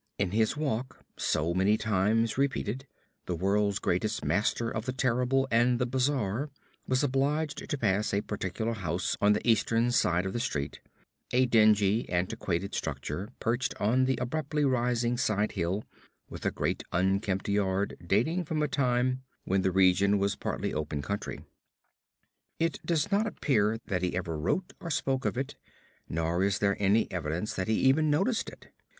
[0.17, 2.87] In this walk, so many times repeated,
[3.27, 6.49] the world's greatest master of the terrible and the bizarre
[6.87, 10.79] was obliged to pass a particular house on the eastern side of the street;
[11.31, 15.83] a dingy, antiquated structure perched on the abruptly rising side hill,
[16.27, 21.03] with a great unkempt yard dating from a time when the region was partly open
[21.03, 21.45] country.
[22.57, 25.57] It does not appear that he ever wrote or spoke of it,
[26.09, 28.69] nor is there any evidence that he even noticed it.